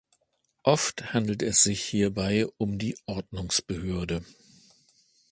Oft 0.63 1.13
handelt 1.13 1.43
es 1.43 1.61
sich 1.61 1.83
hierbei 1.83 2.47
um 2.57 2.79
die 2.79 2.97
Ordnungsbehörde. 3.05 4.23